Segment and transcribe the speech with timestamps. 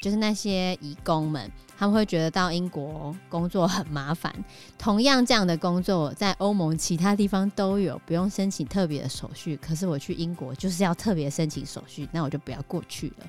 [0.00, 4.32] 就是那些移工们，他们会觉得到英国工作很麻烦。
[4.78, 9.56] 同样这样的工作，在欧盟其他地方都有，不用申请特别的手续。
[9.56, 13.26] 可是我去英国就是要特别申请手续，那我就不要过去了。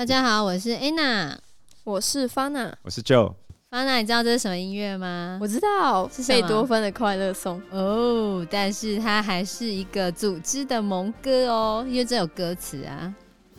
[0.00, 1.34] 大家好，我是 Anna，
[1.84, 3.34] 我是 Fana，我是 Joe。
[3.70, 5.38] Fana，你知道这是什么音乐吗？
[5.42, 8.46] 我知道，是贝多芬的快乐颂哦。
[8.50, 13.14] 但是它还是一个组织的萌歌哦，因为这有歌词啊。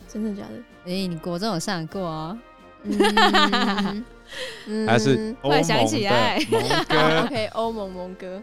[0.08, 0.58] 真的假的？
[0.84, 2.36] 哎、欸，你国中有上过哦。
[2.82, 2.98] 嗯，
[4.84, 8.42] 还是突然想起来盟 歌，OK，欧盟盟歌。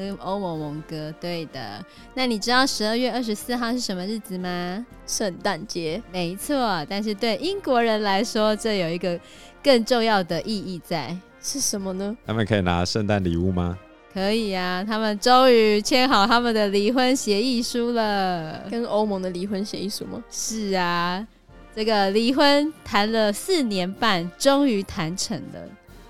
[0.00, 1.84] 嗯，欧盟盟哥，对的。
[2.14, 4.86] 那你知道十二月二十四号是什么日子吗？
[5.08, 6.86] 圣诞节，没错。
[6.88, 9.18] 但是对英国人来说，这有一个
[9.60, 12.16] 更重要的意义在，是什么呢？
[12.24, 13.76] 他们可以拿圣诞礼物吗？
[14.14, 18.68] 可以啊，他们终于签好他们的离婚协议书了。
[18.70, 20.22] 跟欧盟的离婚协议书吗？
[20.30, 21.26] 是啊，
[21.74, 25.68] 这个离婚谈了四年半，终于谈成了。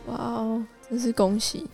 [0.08, 1.66] 哇哦，真是恭喜！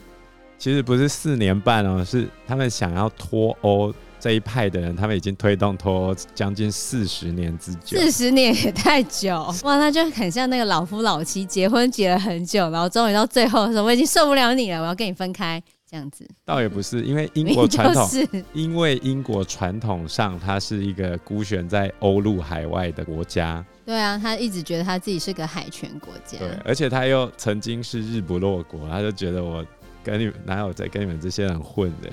[0.64, 7.98] 其实不是四年半哦，是他们想要脱欧这一派的人，他们已经推动脱欧将近四十年之久。
[7.98, 16.26] 四十年也太久哇，那就很像那个老夫老妻结婚结了很久，然后终于到最后的时候，我已经受不了你了，我要跟你分开这样子。
[16.46, 18.08] 倒也不是，因为英国传统，
[18.54, 23.62] 因为英国传统上它是一个孤悬在欧陆海外的国家。
[23.84, 26.38] 对啊，他一直觉得他自己是个海权国家。
[26.38, 29.62] 对，而且他又曾经是日不落国，他就觉得我。
[30.04, 32.10] 跟你们哪有在跟你们这些人混的？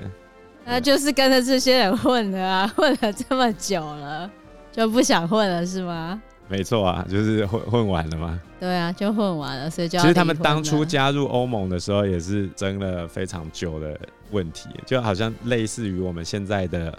[0.63, 4.29] 那就是跟着这些人混的啊， 混了这么久了，
[4.71, 6.21] 就不想混了是吗？
[6.47, 8.39] 没错啊，就是混混完了嘛。
[8.59, 13.99] 对啊，就混完了，所以就其实他们当初加入欧盟的时候也是争了非常久的
[14.31, 16.95] 问题，就好像类似于我们现在的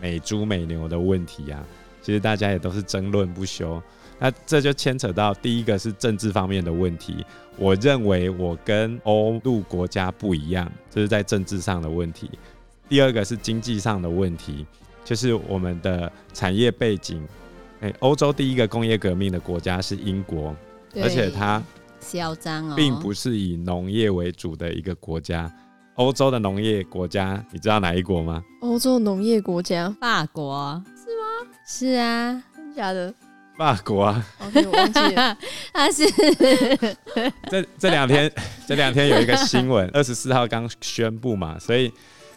[0.00, 1.62] 美猪美牛的问题啊，
[2.02, 3.80] 其实大家也都是争论不休。
[4.18, 7.24] 那这就牵扯到第一个是政治方面的问题。
[7.56, 12.30] 我认为我跟欧陆国家不一样，这是在政治上的问题。
[12.88, 14.66] 第二个是经济上的问题，
[15.04, 17.26] 就是我们的产业背景。
[17.80, 20.54] 哎，欧洲第一个工业革命的国家是英国，
[20.96, 21.62] 而且它
[22.00, 25.52] 嚣张哦，并不是以农业为主的一个国家。
[25.94, 28.42] 欧洲的农业国家，你知道哪一国吗？
[28.62, 31.50] 欧洲农业国家，法国是吗？
[31.64, 33.14] 是啊，真的假的？
[33.56, 35.38] 法国啊，okay, 我忘记了，
[35.72, 36.04] 他是
[37.48, 38.30] 这这两天，
[38.66, 41.92] 这两天有一个新闻， 二十四号刚宣布嘛，所以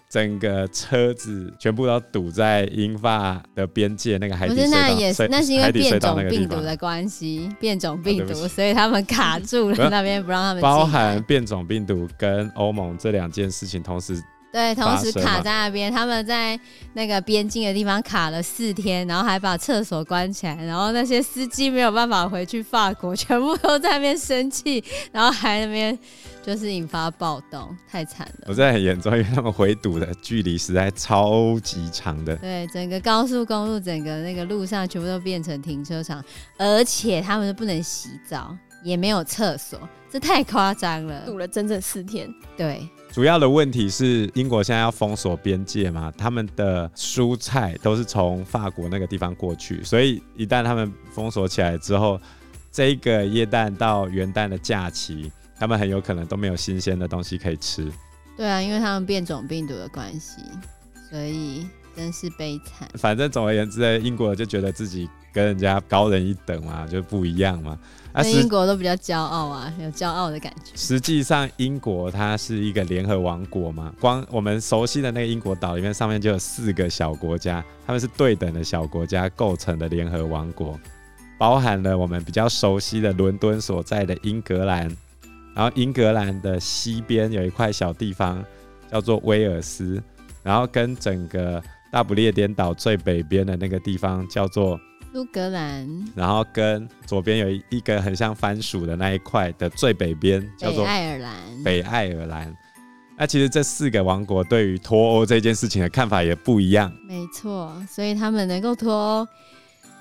[0.07, 4.61] 整个车子全部都堵在英法的边界那个海底隧道。
[4.63, 10.61] 不是，那也是，那是因为变种病毒的关系，变种病毒，哦，所以他们卡住了那边，不让他们。
[10.61, 14.22] 包含变种病毒跟欧盟这两件事情同时。
[14.52, 16.59] 对，同时卡在那边，他们在
[16.94, 25.97] 那个边境的地方卡了四天，然后还把厕所关起来，然后那些司机没有办法回去法国，全部都在那边生气，然后还那边
[26.41, 28.46] 就是引发暴动，太惨了。
[28.47, 32.35] 我在很严重，因为他们回堵的距离实在超级长的。
[32.38, 36.23] 对，整个高速公路，整个那个路上全部都变成停车场，
[36.58, 39.78] 而且他们都不能洗澡，也没有厕所，
[40.09, 41.26] 这太夸张了。
[41.26, 42.28] 堵了整整四天。
[42.55, 42.90] 对。
[43.17, 52.22] 主要的问题是英国现在要封锁边界嘛，他们的蔬菜都是从法国那个地方过去，所以一旦他们封锁起来之后，
[52.72, 57.91] 这个耶诞到元旦的假期，他们很有可能都没有新鲜的东西可以吃。
[58.37, 60.43] 对啊，因为他们变种病毒的关系，
[61.09, 62.87] 所以真是悲惨。
[62.99, 67.79] 反正总而言之，英国就觉得自己跟人家高人一等嘛，就不一样嘛。
[68.23, 70.72] 英国都比较骄傲啊，有骄傲的感觉。
[70.75, 80.79] 实际上，英国它是一个联合王国嘛，光我们熟悉的那个英国岛里面，上面就有四个小国家，他们是对等的小国家构成的联合王国，
[81.37, 84.90] 包含了我们比较熟悉的伦敦所在的英格兰。
[85.55, 88.46] 然后英格兰的西边有一块小地方
[88.91, 89.99] 叫做威尔斯，
[90.43, 91.59] 然后跟整个
[91.91, 94.79] 大不列颠岛最北边的那个地方叫做
[95.14, 101.34] 苏格兰，然后跟左边有一个很像番薯的那一块的最北边叫做爱尔兰。
[101.64, 102.56] 北爱尔兰。
[103.18, 106.92] 那其实这四个王国对于脱欧这件事情的看法也不一样。
[107.08, 109.28] 没错，所以他们能够脱欧，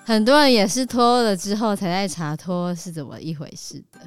[0.04, 4.00] 很多人也是脱欧了之后才在查脱欧是怎么一回事的。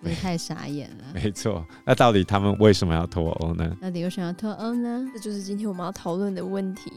[0.00, 1.04] 你太傻眼了。
[1.14, 3.74] 没错，那到底他们为什么要脱欧呢？
[3.80, 5.06] 到底为什么要脱欧呢？
[5.14, 6.92] 这就是今天我们要讨论的问题。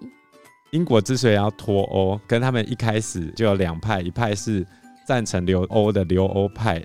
[0.71, 4.65] 英国之所以要脱欧，跟他们一开始就有两派，一派是
[5.05, 6.81] 赞成留欧的留欧派，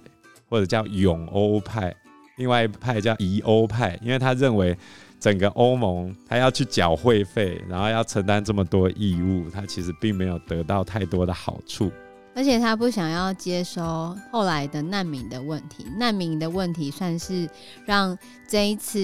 [0.48, 1.92] 或者叫永欧派；
[2.36, 4.76] 另外一派叫疑欧派，因为他认为
[5.20, 11.92] 整个欧盟他要去缴会费，然后要承担这么多义务，他其实并没有得到太多的好处。
[12.34, 17.48] 而且他不想要接收后来的难民的问题，难民的问题算是
[17.84, 18.18] 让
[18.48, 18.98] 这一次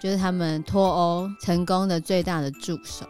[0.00, 3.04] 就是他们脱欧成功的最大的助手。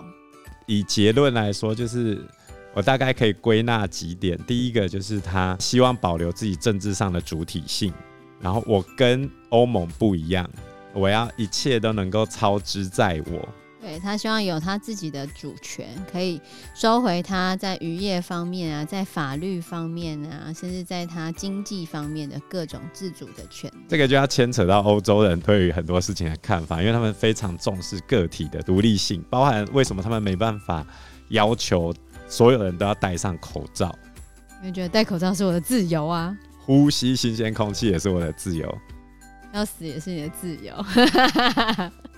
[0.66, 2.24] 以结论来说，就是
[2.72, 7.92] 我大概可以归纳几点：第一个就是他希望保留自己政治上的主体性，
[8.40, 10.48] 然后我跟欧盟不一样，
[10.92, 13.48] 我要一切都能够操之在我。
[13.84, 16.40] 对，他希望有他自己的主权，可以
[16.74, 23.76] 收回他在渔业方面啊，在法律方面啊，甚至在他经济方面的各种自主的权利。
[23.86, 30.82] 这个就要牵扯到欧洲人对于很多事情的看法，因为他们非常重视个体的独立性，包含为什么他们没办法
[31.28, 31.92] 要求
[32.26, 33.94] 所有人都要戴上口罩，
[34.62, 38.78] 因为觉得戴口罩是我的自由啊，呼吸新鲜空气也是我的自由，
[39.52, 40.74] 要死也是你的自由。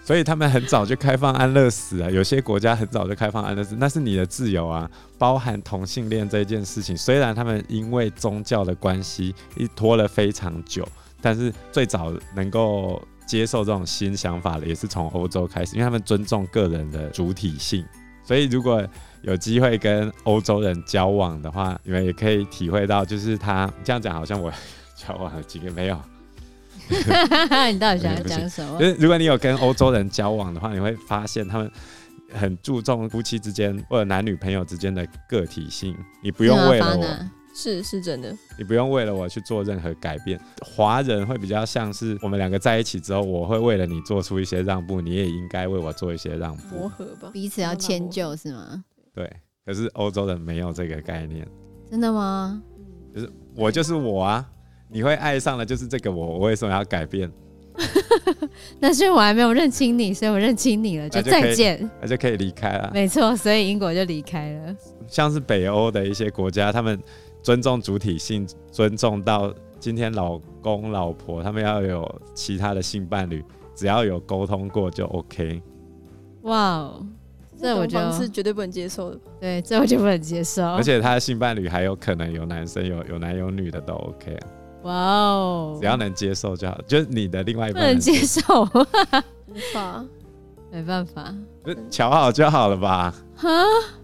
[0.07, 4.89] 所以他们很早就开放安乐死啊，有些国家很早就开放安乐死，那是你的自由啊。
[5.19, 10.87] 包含同性恋这件事情，虽然他们因为宗教的关系一拖了非常久，
[11.21, 17.85] 但是最早能够接受这种新想法的也是从欧洲开始，因为他们尊重个人的主体性。
[18.23, 18.87] 所以如果
[19.23, 24.53] 有机会跟欧洲人交往的话，你们也可以体会到，就是他这样讲好像我
[24.95, 26.01] 交往了几个没有。
[27.73, 28.79] 你到底想要讲什么？
[28.79, 31.71] 就是如果你有跟欧洲人交往的话，你会发现他们
[32.33, 35.97] 很注重夫妻之间或者男女朋友之间的个体性。
[36.23, 37.05] 你不用为了我，
[37.55, 40.39] 是是真的，你不用为了我去做任何改变。
[40.61, 48.85] 华人会比较像是我们两个在一起之后，我会为了你做出一些让步，你也应该为我做一些让步，磨合吧，彼此要迁就是吗？
[49.15, 49.31] 对。
[49.65, 51.45] 可是欧洲人没有这个概念，
[51.91, 52.63] 真的吗？
[53.13, 54.49] 就是我就是我啊。
[54.89, 57.31] 你会爱上的就是这个我，我为什么要改变？
[58.81, 62.91] 那是因为我还没有认清你，所以我认清你了，就再见，那就可以离开了。
[62.95, 64.77] 没错，所以英国就离开了。
[65.07, 66.99] 像是北欧的一些国家，他们
[67.43, 73.45] 尊重主体性，尊重到今天老公老婆他们要有其他的性伴侣，
[73.75, 75.61] 只要有沟通过就 OK。
[76.43, 77.07] 哇哦，
[77.61, 79.21] 这我觉得是绝对不能接受的。
[79.39, 80.65] 对，这我就不能接受。
[80.65, 84.47] 而且他的性伴侣还有可能有男生有有男有女的都 OK 啊。
[84.87, 85.77] 哇哦！
[85.81, 90.05] 只要能接受就好，就是你的另外一半不能接受，无法，
[90.71, 91.35] 没办法，
[91.65, 93.13] 就瞧好就好了吧？
[93.35, 93.49] 哈，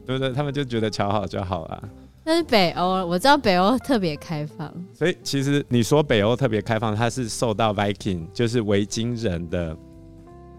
[0.05, 0.33] 对不对？
[0.33, 1.89] 他们就觉得瞧好就好了。
[2.25, 4.73] 那是北欧，我知道北欧特别开放。
[4.93, 9.77] 所以其实你说北欧特别开放，它是受到 Viking 就是维京人的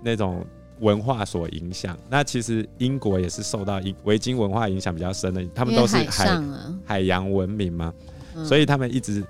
[0.01, 0.46] 那种
[0.80, 1.98] 文化所影响。
[2.10, 7.94] 那其实英国也是受到维京文化影响比较深的，他们都是海海上海洋文明嘛，
[8.36, 9.22] 嗯，所以他们一直。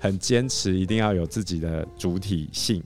[0.00, 2.82] 很坚持一定要有自己的主体性，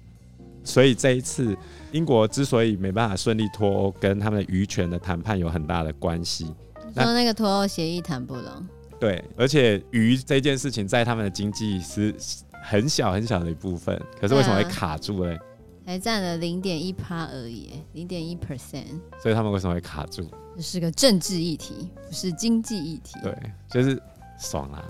[0.64, 1.56] 所以这一次
[1.92, 6.52] 英国之所以没办法顺利脱欧，跟他们的渔权的谈判有很大的关系。
[6.96, 8.66] 说那个脱欧协议谈不拢。
[8.98, 12.14] 对，而且鱼这件事情在他们的经济是
[12.62, 15.38] 很小很小的一部分，可是为什么会卡住嘞？
[15.86, 18.98] 才占了零点一趴而已，零点一 percent。
[19.22, 20.26] 所以他们为什么会卡住？
[20.56, 23.18] 这是个政治议题，不是经济议题。
[23.22, 23.36] 对，
[23.70, 24.00] 就是
[24.38, 24.82] 爽啊。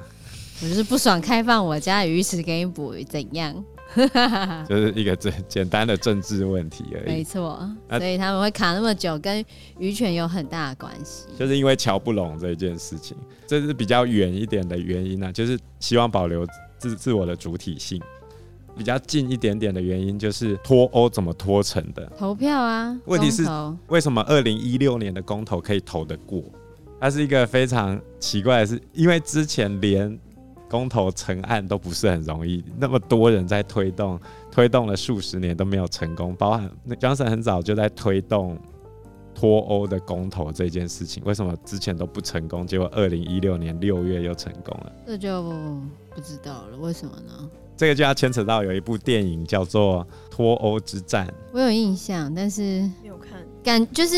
[0.62, 3.64] 我就是不爽，开放我家鱼池给你捕鱼，怎样？
[4.68, 7.06] 就是一个最简单的政治问题而已。
[7.06, 9.44] 没错，所以他们会卡那么久，跟
[9.78, 11.26] 渔权有很大的关系。
[11.38, 16.46] 就是因为瞧不拢这件事情，这是比较远一点的原因呢、啊，就是希望保留
[16.78, 18.00] 自自我的主体性。
[18.76, 22.04] 比较近一点点的原因，就是脱欧怎么脱成的？
[22.18, 22.98] 投票啊。
[23.04, 23.44] 问题是
[23.86, 26.42] 为什么二零一六年的公投可以投得过？
[27.00, 30.18] 它是一个非常奇怪的事，因为之前连
[30.74, 34.18] 公投成案都不是很容易，那么多人在推动，
[34.50, 36.34] 推动了数十年都没有成功。
[36.34, 38.58] 包含 Johnson 很早就在推动
[39.32, 42.66] 脱欧的公投这件事情，为什么之前都不成功？
[42.66, 45.44] 结果二零一六年六月又成功了，这就
[46.12, 47.48] 不知道了，为什么呢？
[47.76, 52.62] 这个就要牵扯到有一部电影叫做《脱欧之战》，我有印象，但是
[53.02, 53.44] 没有看。
[53.64, 54.14] 感就是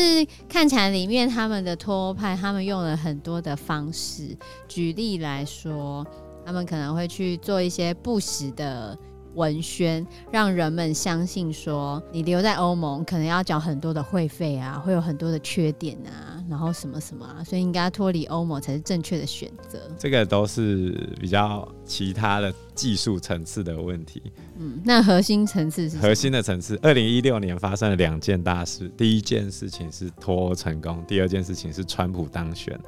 [0.47, 4.37] 看起来里面他们的脱欧派，他们用了很多的方式。
[4.67, 6.05] 举例来说，
[6.47, 8.97] 他们可能会去做一些不实的
[9.35, 19.77] 文宣，让人们相信说你留在欧盟可能要缴很多的会费啊，会有很多的缺点啊，然后什么什么啊，所以应该脱离欧盟才是正确的选择。
[19.99, 24.23] 这个都是比较其他的技术层次的问题。
[24.57, 26.79] 嗯，那核心层次是核心的层次。
[26.81, 32.79] 二零一六年发生了两件大事，第一件事情是脱欧成功，第二件事情是川普当选。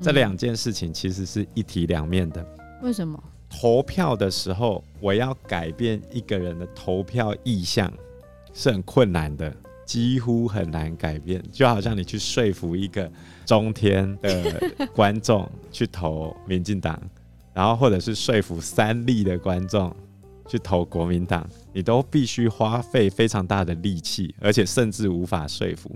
[0.00, 2.44] 这两件事情其实是一体两面的。
[2.82, 3.22] 为什么？
[3.48, 7.92] 投票的时候，我要改变一个人的投票意向
[8.52, 11.42] 是很困难的，几乎很难改变。
[11.52, 13.10] 就好像你去说服一个
[13.44, 17.00] 中天的观众去投民进党，
[17.52, 19.94] 然后或者是说服三立的观众。
[20.48, 25.88] 去投国民党，你都必须花费非常大的力气，而且甚至无法说服。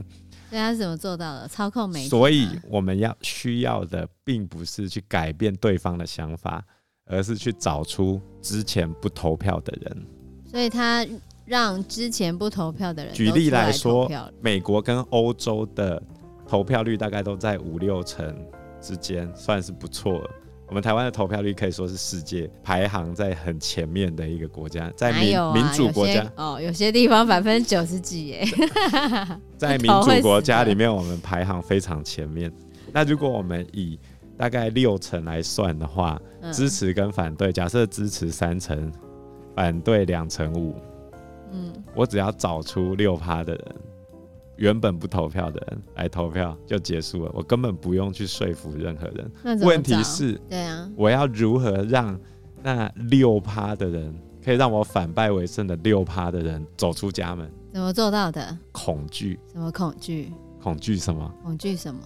[0.49, 1.49] 对，他是怎么做到的？
[1.49, 2.09] 操控媒体。
[2.09, 6.65] 所以我们要需要的，并不是去改变对方的想法，
[7.07, 10.07] 而是去找出之前不投票的人。
[10.51, 11.07] 所以他
[11.45, 16.03] 让之前不投票的人，举例来说，美国跟欧洲的
[16.47, 18.35] 投票率大概都在五六成
[18.81, 20.31] 之间，算是不错了。
[20.67, 28.45] 我们台湾的投票率可以说是世界排行在很前面的一个国家，在民、啊、民主国家哦，有些地方百分之九十几耶，
[29.59, 32.51] 在民主国家 里面，我们排行非常前面。
[32.93, 33.99] 那如果我们以
[34.37, 38.93] 大概六成来算的话，嗯、支持跟反对，假设支持三成，
[39.55, 40.75] 反对两成五，
[41.53, 43.75] 嗯，我只要找出六趴的人。
[44.57, 49.59] 原本不投票的人来投票就结束了，我根本不用去说服任何人。
[49.61, 52.17] 问题是，对啊，我要如何让
[52.63, 54.15] 那六趴的人，
[54.45, 57.51] 可以让我反败为胜的六趴的人走出家门？
[57.73, 58.57] 怎么做到的？
[58.71, 59.41] 恐惧。
[59.53, 60.33] 什么恐惧？
[60.63, 61.35] 恐惧什么？
[61.43, 62.01] 恐惧什么？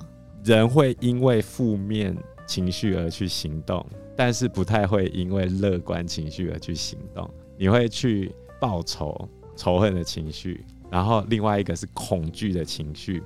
[0.57, 3.85] 人会因为负面情绪而去行动，
[4.17, 7.29] 但是不太会因为乐观情绪而去行动。
[7.57, 10.65] 你会去报仇、仇恨的情绪。
[10.91, 13.23] 然后另外一个是恐惧的情绪，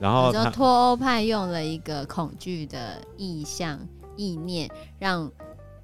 [0.00, 3.78] 然后脱欧派用了一个恐惧的意向
[4.16, 5.30] 意念，让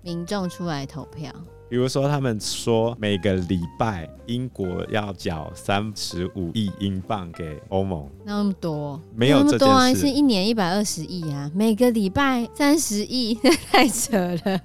[0.01, 1.31] 民众出来投票。
[1.73, 9.01] 比如说，他们说每个礼拜英国要缴三十五亿英镑给欧盟，那么多？
[9.15, 13.33] 没有这件事，那么多啊，是一年一百二十亿啊，每个礼拜三十亿，
[13.73, 14.61] 太扯了。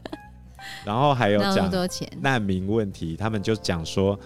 [0.84, 4.20] 然后还有讲多钱难民问题，他们就讲说。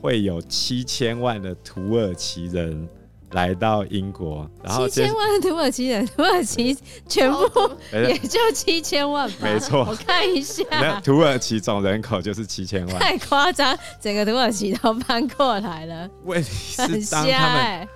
[0.00, 2.88] 会有七千万的土耳其人
[3.32, 6.76] 来到英国，然后七千万土耳其人，土耳其
[7.08, 7.48] 全部
[7.92, 9.36] 也就七千万吧？
[9.42, 16.08] 没错，我看一下，土耳其总人口就是七千万，太夸张，整个土耳其都搬过来了。
[16.24, 17.88] 问题是，当他们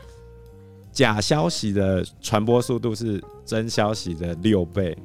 [0.90, 4.96] 假消息的传播速度是真消息的六倍，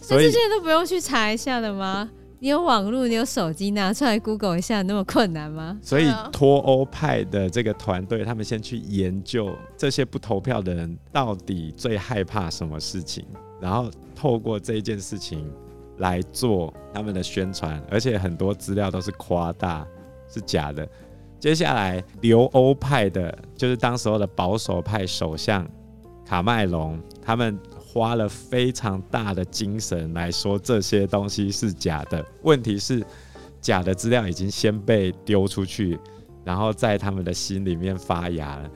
[0.00, 2.08] 所以这些都不用去查一下的吗？
[2.42, 5.78] 你有网络，你有手机，拿出来 Google 一下，那么困难吗？
[5.82, 13.26] 所以脱欧派的这个团队，他们先去研究这些不投票的人到底最害怕什么事情，
[13.60, 15.52] 然后透过这一件事情
[15.98, 19.86] 来做他们的宣传，而且很多资料都是夸大，
[20.26, 20.88] 是假的。
[21.38, 25.68] 接下来留欧派的，就是当时候的保守派首相
[26.24, 27.58] 卡麦隆，他们。
[27.92, 32.24] 花了非常大的精神来说这些东西是假的。
[32.42, 33.04] 问题是，
[33.60, 35.98] 假的资料已经先被丢出去，
[36.44, 38.70] 然后在他们的心里面发芽了。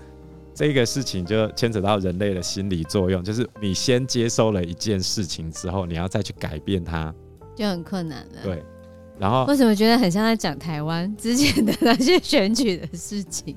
[0.53, 7.15] 这个事情就牵扯到人类的心理作用，就是你先接收了一件事情之后，你要再去改变它，
[7.55, 8.43] 就很困难了。
[8.43, 8.65] 对。
[9.17, 13.57] 然后为什么觉得很像在讲台湾之前的那些选举的事情？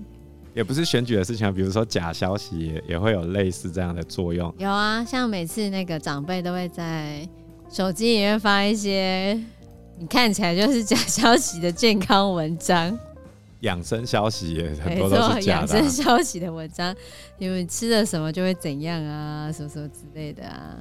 [0.58, 4.52] 也不是选举的事情，比如说假消息也也会有类似这样的作用。
[4.58, 7.30] 有啊，像每次那个长辈都会在
[7.70, 9.40] 手机里面发一些
[10.00, 12.98] 你看起来就是假消息的健康文章，
[13.60, 15.68] 养生消息也很多都是假的。
[15.68, 16.96] 养生消息的文章，
[17.38, 20.76] 你们吃了什么就会怎样啊，什么什么之类的啊，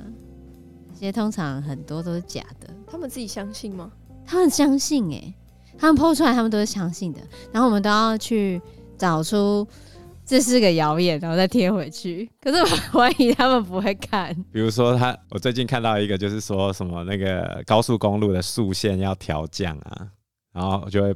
[0.95, 2.71] 这些通常很多都是假的。
[2.90, 3.92] 他们自己相信吗？
[4.25, 5.35] 他们相信哎、欸。
[5.78, 7.21] 他们 PO 出来，他们都是相信的。
[7.52, 8.59] 然后我们都要去
[8.98, 9.66] 找出
[10.24, 12.28] 这是个谣言，然后再贴回去。
[12.42, 12.66] 可是 我
[12.98, 14.34] 怀疑他们不会看。
[14.52, 20.08] 比如说他，我最近看到一个，就是说什么那个高速公路的速限要调降啊，
[20.52, 21.14] 然后就会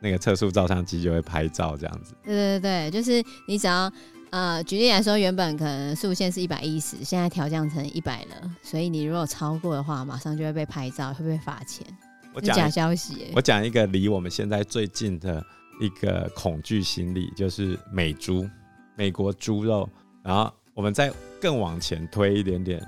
[0.00, 2.14] 那个测速照相机就会拍照这样子。
[2.24, 3.90] 对对对，就是你只要。
[4.30, 11.86] 呃，举例来说，原本可能速限是一百一十，现在调降成一百了，所以你如果超过的话，马上就会被拍照，会被罚钱。
[12.34, 15.42] 我讲假消息、欸，我讲一个离我们现在最近的
[15.80, 18.48] 一个恐惧心理，就是美猪，
[18.96, 19.88] 美国猪肉。
[20.22, 22.82] 然后我们再更往前推一点点，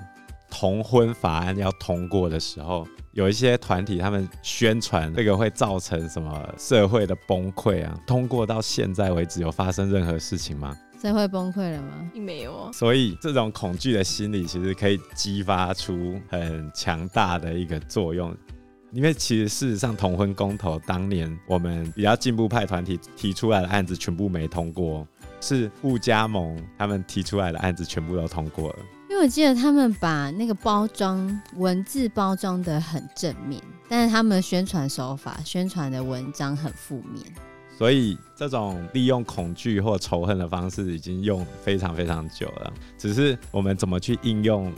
[0.49, 7.99] 同婚法案要通过的时候，有一些团体他们宣传这个会造成什么社会的崩溃啊？
[8.05, 10.77] 通过到现在为止，有发生任何事情吗？
[11.01, 12.09] 社会崩溃了吗？
[12.11, 12.71] 并没有啊。
[12.73, 18.35] 所以这种恐惧的心理其实可以激发出很强大的一个作用，
[18.91, 25.07] 因为其实事实上同婚公投当年我们比较进步派团体提出来的案子全部没通过，
[25.39, 28.75] 是护家盟他们提出来的案子全部都通过了。
[29.09, 37.23] 因为我记得他们把那个包装文字包装得很正面，但是他们的宣传手法、宣传的文章很负面。
[37.77, 44.71] 所以这种利用恐惧或仇恨的方式已经用非常非常久了，只是我们怎么去应用，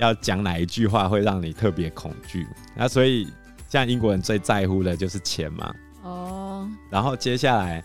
[0.00, 2.46] 要讲哪一句话会让你特别恐惧？
[2.74, 3.28] 那所以
[3.76, 5.74] 像英国人最在乎的就是钱嘛。
[6.02, 6.70] 哦。
[6.90, 7.84] 然后接下来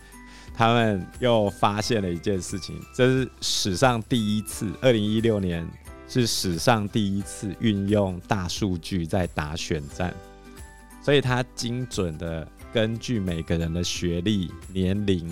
[0.54, 5.68] 他们又发现了一件事情，这是史上第一次，二零一六年
[6.08, 10.14] 是史上第一次运用大数据在打选战，
[11.02, 12.46] 所以他精准的。
[12.74, 15.30] 根据每个人的学历、年龄、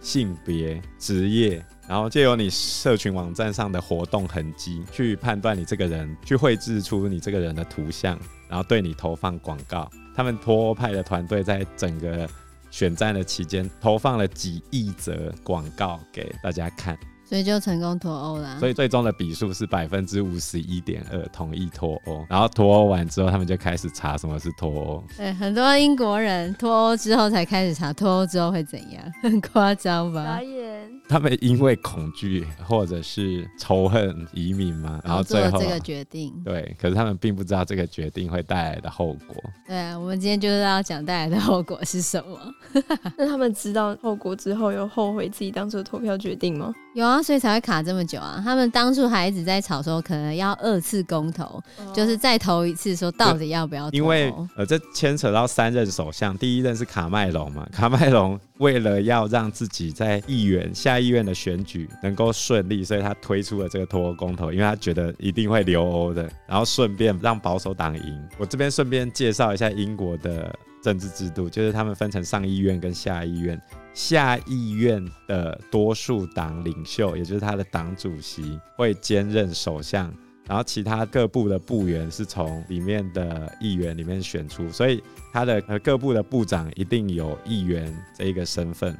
[0.00, 8.18] 性别、职业，然后借由你社群网站上的活动痕迹，去判断你这个人，去绘制出你这个人的图像，
[8.50, 9.88] 然后对你投放广告。
[10.14, 12.28] 他们脱欧派的团队在整个
[12.70, 16.98] 选战的期间，投放了几亿则广告给大家看。
[17.24, 18.58] 所以就成功脱欧了。
[18.58, 22.26] 所以最终的比数是百分之五十一点二同意脱欧。
[22.28, 25.04] 然后脱欧完之后，他们就开始查什么是脱欧。
[25.16, 30.38] 对，很多英国人脱欧之后才开始查脱欧之后会怎样，很夸张吧？
[30.38, 30.79] 导演，
[31.10, 36.32] 他们因为恐惧或者是仇恨移民嘛，然后最后做了这个决定。
[36.44, 39.36] 对，可是他们并不知道这个决定会带来的后果。
[39.66, 42.38] 对啊，我们今天就是要讲带来的后果是什么？
[43.18, 46.72] 那他们知道后果之后，有后悔自己当初的投票决定吗？
[46.94, 47.22] 有啊。
[47.22, 48.40] 所以才会卡这么久啊！
[48.42, 53.96] 他们当初还一直在吵说，可能要二次公投，哦、就是再投一次，说到底要不要投？
[53.96, 57.68] 因为呃，这牵扯到三任首相，第一任是卡麦隆嘛。
[57.72, 68.28] 卡麦隆为了要让自己在议员下议院的选举能够顺利，所以他推出了这个脱欧公投，因为他觉得一定会留欧的，然后顺便让保守党赢。
[68.38, 73.60] 我这边顺便介绍一下英国的政治制度，就是他们分成上议院跟下议院。
[73.92, 80.14] 下议院的多数党领袖，也就是他的党主席，会兼任首相，
[80.46, 88.96] 然后其他各部的部员是从里面的议员里面选出，所以他的呃各部的部长一定有议员这一个身份。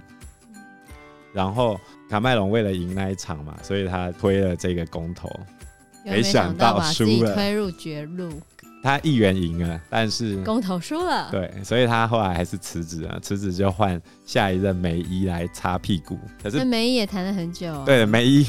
[1.32, 5.30] 然后卡麦隆为了赢那一场嘛，所以他推了这个公投，
[6.04, 8.28] 没想到输了，推入绝路。
[8.82, 11.28] 他议员赢了，但是公投输了。
[11.30, 16.18] 对，所以他后来还是辞职了，辞职就换下一任梅姨来擦屁股。
[16.42, 17.84] 可是梅姨也谈了很久。
[17.84, 18.46] 对，梅姨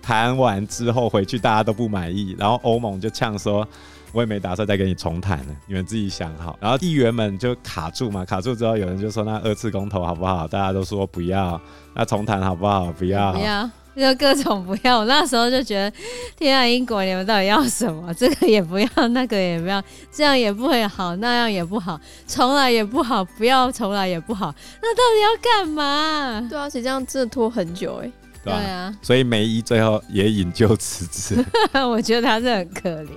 [0.00, 3.66] 谈完之后回去，大家都不满意，然后欧盟就呛说
[4.12, 11.60] ：“我也没打算再跟你重谈了，你们自己想好。”然后议员们就卡住嘛，卡住之后有人就说：“那二次公投好不好？”大家都说不要。
[11.94, 12.92] 那重谈好不好？
[12.92, 13.32] 不要。
[13.32, 13.68] 不要。
[14.00, 15.96] 就各种不要，我那时候就觉得，
[16.36, 18.12] 天啊，英国你们到底要什么？
[18.14, 24.52] 这个也不要，那个也不要，这样也不会好，那样也不好，重来也不好，不要重来也不好，
[24.82, 26.46] 那到底要干嘛？
[26.50, 28.12] 对啊，谁这样真的拖很久哎、欸。
[28.42, 31.44] 对啊，所以梅姨最后也引咎辞职。
[31.86, 33.08] 我觉得他是很可怜，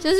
[0.00, 0.16] 就是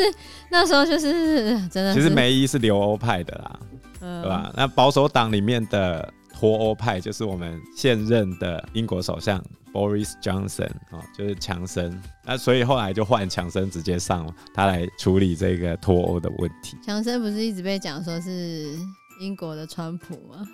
[0.50, 1.94] 那时候就是真的。
[1.94, 3.58] 其实梅姨是留欧派的啦，
[4.00, 4.52] 嗯、对吧？
[4.56, 6.12] 那保守党里面的。
[6.32, 9.38] 脱欧派就是我们现任的英国首相
[9.72, 12.00] Boris Johnson 啊、哦，就是强生。
[12.24, 16.76] 那所以后来就换强生直接上他来处理这个脱欧的问题。
[16.84, 18.76] 强生不是一直被讲说是
[19.20, 20.48] 英国的川普吗？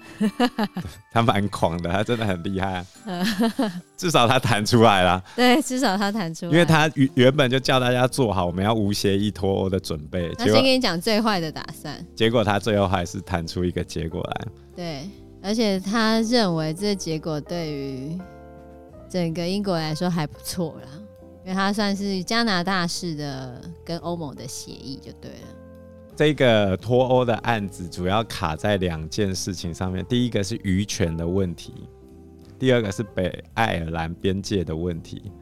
[1.13, 3.25] 他蛮狂的，他真的很厉害、 啊。
[3.97, 5.23] 至少他谈出来了。
[5.37, 6.53] 对，至少他谈出来。
[6.53, 10.33] 因为他原原本就叫大家做好我们要无协议脱欧的准备。
[10.37, 12.05] 他先跟你讲最坏的打算。
[12.15, 14.47] 结果他最后还是谈出一个结果来。
[14.75, 15.09] 对。
[15.43, 18.19] 而且他认为这结果对于
[19.17, 20.89] 整个英国来说还不错啦，
[21.43, 25.49] 因为它算是加拿大式的跟欧盟的协议就对了。
[26.15, 31.73] 这个脱欧的案子主要卡在两件事情上面，第一个是渔权的问题，
[32.59, 35.33] 第二个是北爱尔兰边界的问题。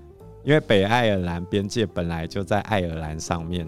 [0.44, 3.66] 因为北爱尔兰边界本来就在爱尔兰上面，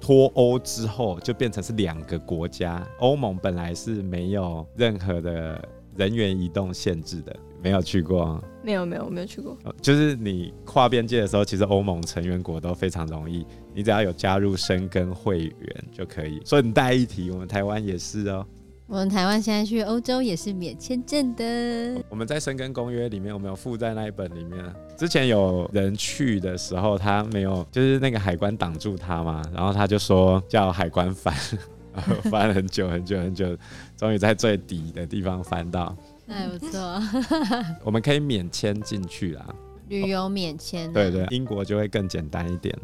[0.00, 2.86] 脱欧之后就变成是两个国家。
[3.00, 5.60] 欧盟本来是没有任何的
[5.96, 8.42] 人员移动限制的，没有去过？
[8.62, 9.56] 没有没有我没有去过。
[9.80, 16.40] 就是你跨边界的时候，其实欧盟成员国都非常容易，你只要有加入申根会员就可以。
[16.44, 18.44] 顺带一提，我们台湾也是哦。
[18.86, 22.02] 我们台湾现在去欧洲也是免签证的。
[22.08, 24.64] 我们在申根公约里面，我们有附在那一本里面。
[24.96, 31.34] 之前有人去的时候，他没有，就是那个海关挡住他嘛，然后他就说叫海关翻，
[31.92, 33.54] 然后翻很久很久很久，
[33.94, 35.94] 终于在最底的地方翻到。
[36.28, 37.02] 那不错。
[37.82, 39.46] 我们可以免签进去啦，
[39.88, 40.92] 旅游免签。
[40.92, 42.76] 对对，英国就会更简单一点。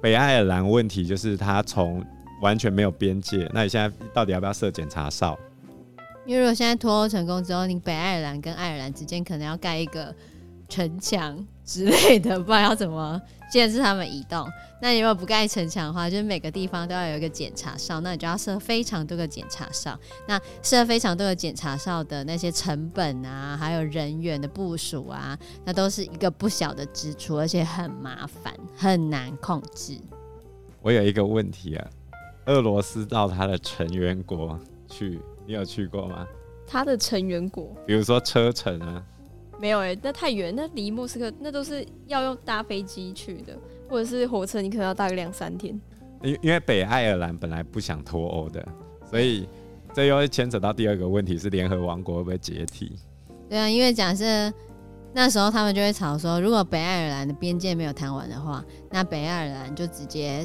[0.00, 2.04] 北爱尔兰问题就是它从
[2.40, 5.38] 完全没有边界，那你现在到底要不要设检查哨？
[6.24, 10.14] 因为如果现在脱欧成功之后，你北爱尔兰跟爱尔兰之间可能要盖一个
[10.68, 13.20] 城墙之类的，不然要怎么
[13.52, 14.48] 限制他们移动？
[14.80, 19.96] 那你如果不盖城墙的话，就是每个地方都要有一个检查哨，那你就要设非常多个检查哨。
[20.26, 29.98] 那设非常多个检查哨的那些成本啊，还有人员的部署啊，那都是一个不小的支出，而且很麻烦，很难控制。
[30.80, 31.86] 我有一个问题啊，
[32.46, 35.20] 俄罗斯到他的成员国去。
[35.44, 36.26] 你有去过吗？
[36.68, 39.04] 他的成员国，比如说车臣啊，
[39.62, 43.56] 没有哎、欸，那太远，那离莫斯科那都是要用搭飞机去的，
[43.88, 45.80] 或者是火车，你可能要搭个两三天。
[46.20, 48.66] 因因为北爱尔兰本来不想脱欧的，
[49.08, 49.48] 所以
[49.94, 52.98] 这又会牵扯到第二个问题是联合王国会不会解体？
[53.48, 54.52] 对啊，因为假设
[55.14, 60.44] 那时候他们就会吵说，如果北爱尔兰的边界没有谈完的话，那北爱尔兰就直接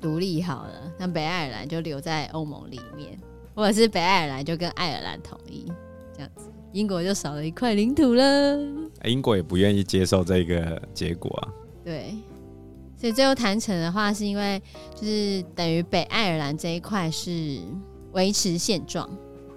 [0.00, 3.16] 独立好了，那北爱尔兰就留在欧盟里面。
[3.54, 5.70] 或者是北爱尔兰就跟爱尔兰统一
[6.14, 8.58] 这样子，英国就少了一块领土了。
[9.04, 11.48] 英国也不愿意接受这个结果啊。
[11.84, 12.14] 对，
[12.96, 14.60] 所以最后谈成的话，是因为
[14.94, 17.58] 就是等于北爱尔兰这一块是
[18.12, 19.08] 维持现状，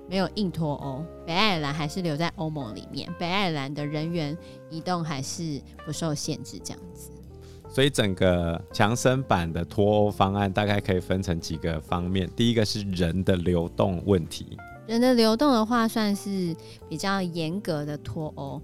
[0.10, 4.36] 没有硬脱欧，北爱尔兰还是留在欧盟里面，北爱尔兰的人员
[4.69, 7.12] 移动还是不受限制这样子。
[7.69, 12.30] 所以整个强生版的脱欧方案大概可以分成几个方面。
[12.36, 16.56] 第一个是人的流动问题，人的流动的话算是
[16.89, 18.62] 比较严格的脱欧，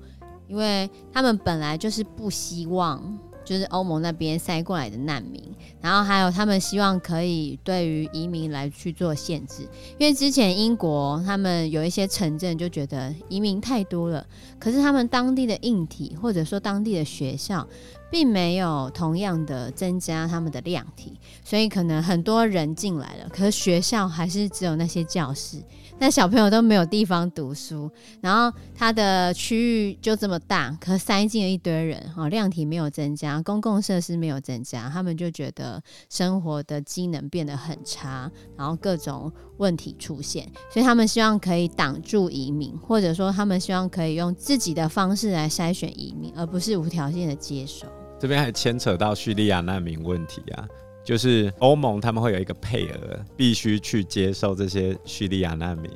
[0.47, 5.41] 因为他们本来就是不希望就是欧盟那边塞过来的难民，
[5.81, 9.63] 然后还有他们希望可以对于移民来去做限制，
[9.97, 14.25] 因为之前英国他们有一些城镇就觉得移民太多了，
[14.59, 17.67] 可是他们当地的硬体或者说当地的学校。
[18.11, 25.61] 并没有同样的增加他们的量体，所以可能很多人进来了，可是学校还是只有那些教室，
[25.99, 47.85] 那小朋友都没有地方读书，然后他的区域就这么大，可塞进了一堆人，哦，量体没有增加，公共设施没有增加，他们就觉得生活的机能变得很差，然后各种问题出现，所以他们希望可以挡住移民，或者说他们希望可以用自己的方式来筛选移民，而不是无条件的接受。
[48.17, 50.67] 这边还牵扯到叙利亚难民问题啊，
[51.09, 55.89] 就是欧盟他们会有一个配额，必须去接受这些叙利亚难民。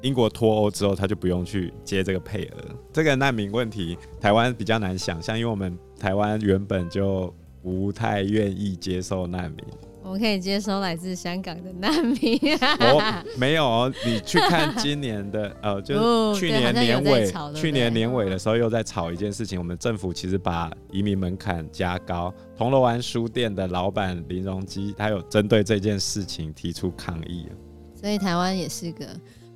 [0.00, 2.56] 英国脱欧之后，他就不用去接这个配额。
[2.92, 9.64] 这个难民问题，台湾比较难想象，因为我们台湾原本就不太愿意接受难民。
[10.02, 12.38] 我们可以接收来自香港的难民。
[12.80, 19.58] 哦，没有哦，你去看今年的 呃，就是去年年尾，哦、去年年尾的时候又在吵一件事情。
[19.58, 22.32] 我们政府其实把移民门槛加高。
[22.56, 27.46] 铜锣湾书店的老板林荣基，他有针对这件事情提出抗议。
[27.94, 29.06] 所以台湾也是个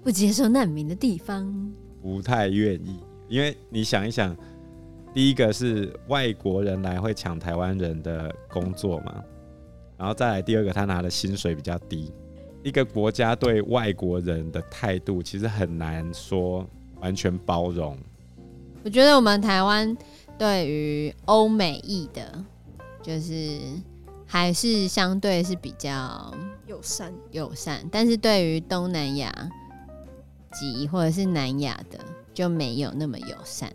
[0.03, 3.01] 不接受难民的地方，不太愿意。
[3.29, 4.37] 因为你想一想，
[5.15, 9.23] 第一个是外国人来会抢台湾人的工作嘛。
[9.97, 12.13] 然后再来第二个，他拿的薪水比较低。
[12.63, 16.67] 一个国家对外国人的态度，其实很难说
[17.01, 17.97] 完全包容。
[18.83, 19.97] 我觉得我们台湾
[20.39, 22.45] 对于欧美裔的，
[23.03, 23.61] 就是
[24.27, 26.35] 还是相对是比较
[26.67, 29.31] 友善友善，但是对于东南亚
[30.53, 31.99] 籍或者是南亚的，
[32.33, 33.71] 就没有那么友善。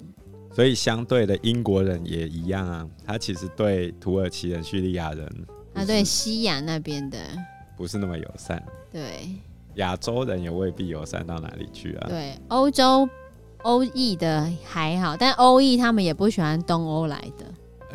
[0.51, 5.31] 所以相对的，英国人也一样啊，他其实对土耳其人、叙利亚人。
[5.73, 7.17] 啊，对，西亚那边的
[7.77, 8.61] 不是那么友善。
[8.91, 9.29] 对，
[9.75, 12.07] 亚洲人也未必友善到哪里去啊。
[12.09, 13.07] 对，欧洲
[13.63, 17.45] 欧裔的还好，但欧裔他们也不喜欢东欧来的。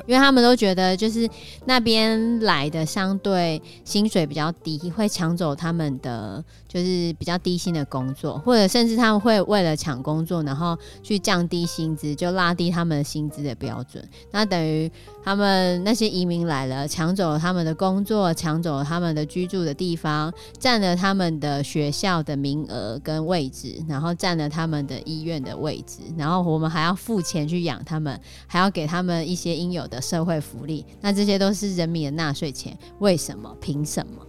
[0.06, 1.30] 因为他们都觉得就是
[1.66, 14.04] 那边来的相对薪水比较低，会抢走他们的就是比较低薪的工作，或者甚至他们会为了抢工作，然后去降低薪资，就拉低他们的薪资的标准。
[14.32, 14.90] 那等于
[15.22, 30.84] 他们那些移民来了，抢走了他们的工作，抢走了他们的居住的地方，占了他们的学校的名额跟位置，然后占了他们的医院的位置，然后我们还要付钱去养他们，还要给他们一些应有的社会福利。
[31.00, 33.56] 那这些都是人民的纳税钱，为什么？
[33.60, 34.26] 凭什么？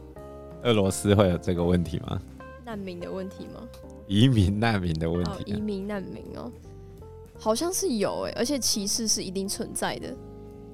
[0.61, 2.19] 俄罗斯会有这个问题吗？
[2.65, 3.61] 难民的问题吗？
[4.07, 5.43] 移民难民的问题、啊哦？
[5.45, 6.51] 移民难民哦，
[7.37, 10.13] 好像是有哎，而且歧视是一定存在的。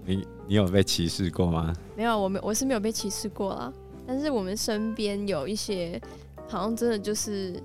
[0.05, 1.73] 你你有被歧视过吗？
[1.95, 3.71] 没有，我没我是没有被歧视过啦。
[4.07, 6.01] 但是我们身边有一些，
[6.47, 7.61] 好像真的就是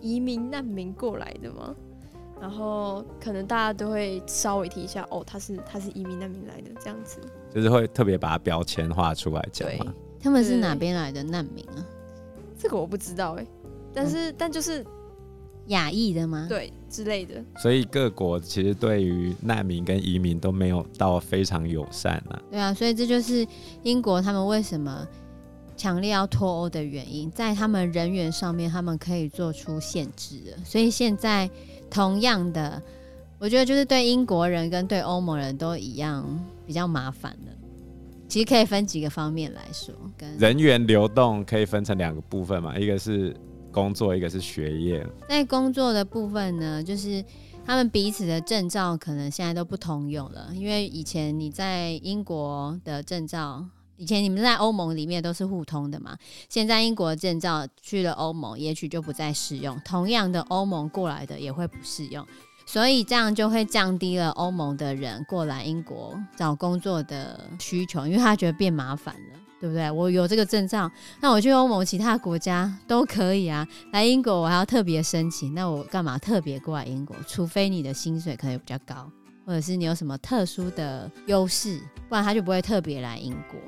[0.00, 1.74] 移民难民过来的嘛。
[2.40, 7.18] 然后可能大家都会稍微提一下，哦，他是他是移民难民来的这样子，
[7.52, 9.92] 就是会特别把它标签化出来讲嘛。
[10.20, 11.84] 他们是哪边来的难民啊？
[12.56, 13.46] 这个我不知道哎，
[13.98, 14.86] 但是、嗯、但就是
[15.66, 16.46] 亚裔的吗？
[16.48, 17.44] 对之类的。
[17.56, 22.40] 所以各国其实对于难民跟移民都没有到非常友善啊。
[22.48, 23.44] 对啊，所以这就是
[23.82, 25.04] 英国他们为什么
[25.76, 30.64] 强烈要脱欧的原因，在他们人员上面他们可以做出限制的。
[30.64, 31.50] 所以现在
[31.90, 32.80] 同样的，
[33.38, 36.24] 我觉得就是对英国人跟对欧盟人都一样
[36.64, 37.52] 比较麻烦的。
[38.28, 43.36] 其实可以分几个方面来说，跟人员流动可以分成两个部分嘛，一个是。
[43.78, 45.06] 工作，一个是学业。
[45.28, 47.24] 在工作的部分呢，就是
[47.64, 53.64] 他们彼此的证照可能现在都不通用了，因为以前你在英国的证照，
[53.96, 56.18] 以前你们在欧盟里面都是互通的嘛。
[56.48, 59.80] 现在英国的证照去了欧盟，也许就不再适用。
[59.84, 62.26] 同样的，欧盟过来的也会不适用，
[62.66, 69.38] 所以这样就会降低了欧盟的人过来英国找工作的需求，因为他觉得变麻烦了。
[69.60, 69.90] 对不对？
[69.90, 70.90] 我有这个证照，
[71.20, 73.66] 那我去欧盟其他国家都可以啊。
[73.92, 77.16] 来英国我还要特别申请，那我干嘛特别过来英国？
[77.26, 79.10] 除非你的薪水可能比较高，
[79.44, 83.58] 或者是你有什么特殊的优势，不然他就不会特别来英国，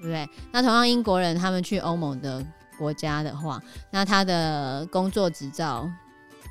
[0.00, 0.28] 对不对？
[0.52, 2.44] 那同样英国人他们去欧盟的
[2.78, 5.88] 国家的话，那他的工作执照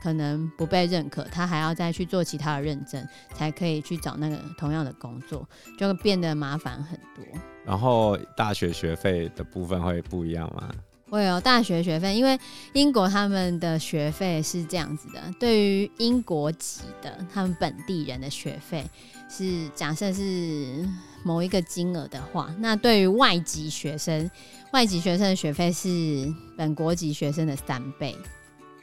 [0.01, 7.23] 可能不被认可，他还要再去做其他的认证，才可以去找那个同样的工作，就会变得麻烦很多。
[7.65, 10.69] 然后大学学费的部分会不一样吗？
[11.09, 12.39] 会有大学学费，因为
[12.73, 18.85] 英国他们的学费是这样子的：对于英国籍的他们本地人的学费
[19.27, 20.87] 是假设是
[21.23, 24.29] 某一个金额的话，那对于外籍学生，
[24.71, 28.15] 外籍学生的学费是本国籍学生的三倍，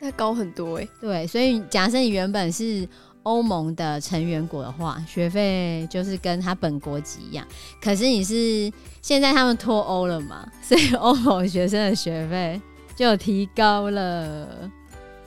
[0.01, 0.91] 那高很多哎、欸。
[1.01, 2.89] 对，所以假设你原本是。
[3.27, 7.45] 欧盟的成员国的话，学费就是跟他本国籍一样。
[7.83, 12.63] 可是你是现在他们脱欧了嘛， 所以欧盟学生的学费
[12.95, 14.71] 就提高了。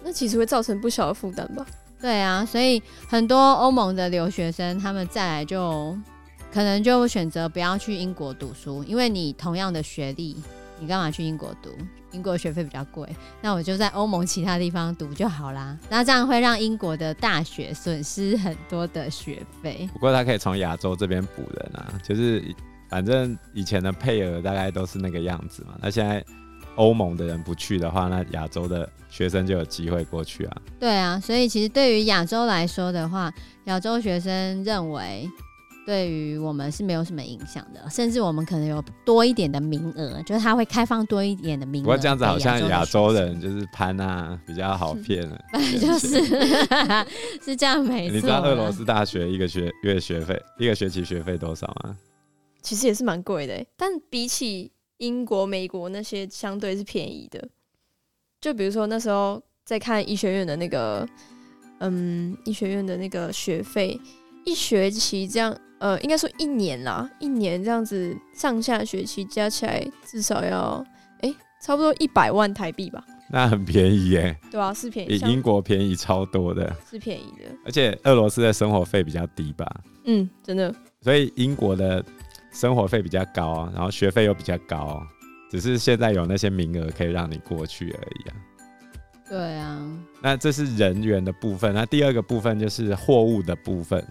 [0.01, 1.65] 那其实会造成不小的负担吧？
[1.99, 5.93] 对啊，所以很多欧盟的留学生他们再来就
[6.53, 10.37] 可能就选择不要去英国读书，因为你同样的学历，
[10.79, 11.69] 你干嘛去英国读？
[12.11, 13.07] 英国学费比较贵，
[13.39, 15.77] 那我就在欧盟其他地方读就好啦。
[15.89, 19.87] 那这样会让英国的大学损失很多的学费。
[19.93, 22.43] 不过他可以从亚洲这边补人啊，就是
[22.89, 25.75] 反正以前的配额大概都是那个样子嘛。
[25.79, 26.25] 那现在
[26.75, 30.57] 欧盟的人不去的话，那亚洲的学生就有机会过去啊。
[30.79, 33.31] 对啊，所以其实对于亚洲来说的话，
[33.65, 35.29] 亚洲学生认为。
[35.89, 41.83] 对于我们是没有什么影响的，甚至我们可能有多一点的名额，就是他会开放多一点的名额。
[41.83, 45.41] 不过这样子好像亚洲人就是攀啊，比较好骗了。
[45.81, 46.23] 就是
[47.41, 48.13] 是这样没错。
[48.13, 51.97] 你知道俄罗斯大学一个学月学费一个学期学费多少吗？
[52.61, 57.49] 其实也是蛮贵的，但比起英国、美国那些相对是便宜的。
[58.39, 61.07] 就比如说那时候在看医学院的那个，
[61.79, 63.99] 嗯，医学院的那个学费，
[64.45, 65.57] 一学期这样。
[65.79, 70.85] 呃，应该说一年啦，一年这样子上下学期加起来至少要，
[71.21, 73.03] 哎、欸，差不多一百万台币吧。
[73.31, 74.35] 那很便宜耶。
[74.51, 76.75] 对啊，是便宜，比英国便宜超多的。
[76.89, 79.65] 是便宜的，而且俄罗斯的生活费比较低吧？
[80.05, 80.73] 嗯，真的。
[81.01, 82.03] 所以英国的
[82.51, 85.01] 生活费比较高，然后学费又比较高，
[85.49, 88.35] 只是现在有那些名额可以让你过去而已啊。
[89.29, 89.97] 对啊。
[90.21, 94.03] 那这是人员的部分，那第二个部分就是货物的部分。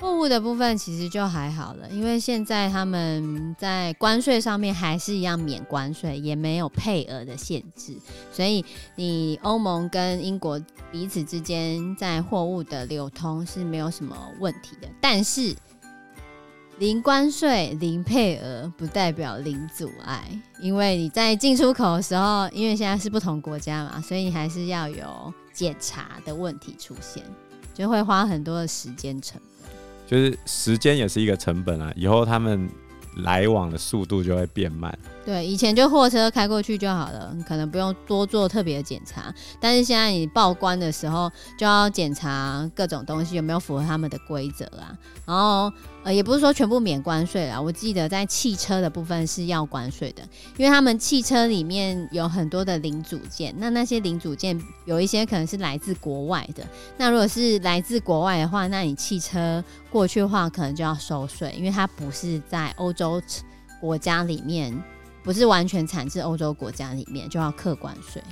[0.00, 7.96] 货物的部分其实就还好了，因为现在他们在关税上面还是一样免关税，也没有配额的限制，
[8.32, 10.60] 所以你欧盟跟英国
[10.92, 14.88] 彼此之间在货物的流通是没有什么问题的。
[15.00, 15.52] 但是
[16.78, 20.30] 零关税、零配额不代表零阻碍，
[20.60, 27.20] 因为你在进出口的时候，因为现在是不同国家嘛，所以你还是要有检查的问题出现，
[27.74, 29.40] 就会花很多的时间成。
[30.08, 32.66] 就是时间也是一个成本啊，以后他们
[33.18, 34.96] 来往的速度就会变慢。
[35.26, 39.34] 对，以前就货车开过去就好了，可能不用多做特别的检查。
[39.60, 44.96] 但是现在你报关的时候，就要检查各种东西有没有符合他们的规则啊。
[45.26, 45.70] 然后
[46.04, 50.22] 呃，也不是说全部免关税啦，我记得在汽车的部分是要关税的，
[50.56, 56.66] 因为他们汽车里面有很多的零组件，那那些零组件有一些可能是来自国外的。
[56.96, 63.22] 那如果是来自国外的话，那你汽车过去的话，可能就要收税，因为它不是在欧洲
[63.80, 64.76] 国家里面。
[65.24, 68.22] 不是完全产自欧洲国家里面就要课关税，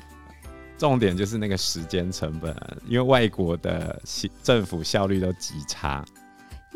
[0.78, 2.56] 重点就是那个时间成本，
[2.88, 4.00] 因为外国的
[4.42, 6.02] 政府效率都极差。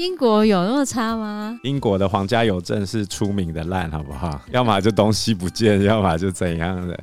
[0.01, 1.61] 英国有那么差吗？
[1.63, 4.41] 英国的皇家邮政是出名的烂，好不好？
[4.51, 6.99] 要么就东西不见， 要么就怎样的。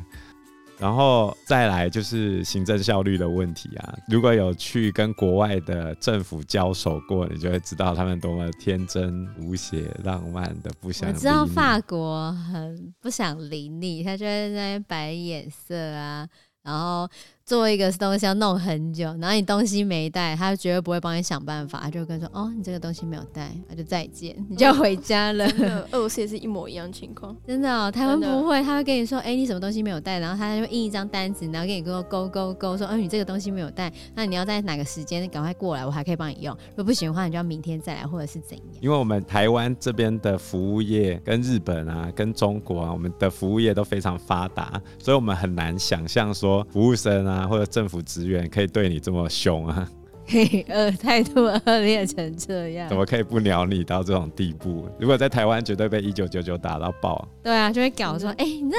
[0.79, 3.95] 然后再来就是行政效率的问题啊！
[4.09, 11.07] 如果有去跟国外的政府交手过，你就会知道他们多么天真无邪、浪漫的不想。
[11.09, 16.27] 我知道法国很不想理你，他就会在那边摆眼色啊，
[16.63, 17.07] 然后。
[17.47, 25.47] 做一个东西要弄很久，然后你东西没带，他绝对不会帮你想办法，他就跟说：“哦，你这个东西没有带，那就再见，你就要回家了。
[25.57, 27.89] 嗯”俄罗斯也是一模一样情况，真的哦。
[27.89, 36.53] 台湾不会，他会跟你说：“哎、欸，你什么东西没有带？”然后他就印一张单子，然后给你勾勾勾勾，说：“嗯、呃，你这个东西没有带，那你要在哪个时间赶快过来，我还可以帮你用。
[36.71, 48.01] 如果不行的话，你就要明天再来，或者是怎样？”因为我们台湾这边的服务业跟日本啊、跟中国啊，我们的服务业都非常发达，所以我们很难想象说服务生啊或者政府。
[48.07, 49.85] 职员可以对你这么凶啊？
[50.25, 54.87] 嘿，呃，态度恶劣成这样，怎么可以不鸟你到这种地步？
[54.97, 57.27] 如果在台湾，绝对被一九九九打到爆。
[57.43, 58.77] 对啊，就会搞说，哎、欸，你那。